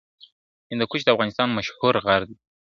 [0.69, 2.35] هندوکش د افغانستان مشهور غر دی.